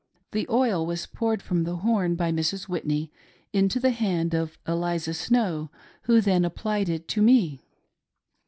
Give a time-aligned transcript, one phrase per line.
[0.31, 2.63] The oil was poured from the horn by Mrs.
[2.67, 3.11] Whitney
[3.53, 5.69] into the hand of Eliza Snow,
[6.05, 7.61] who then applied it to me.